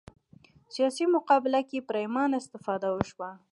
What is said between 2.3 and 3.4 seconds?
استفاده وشوه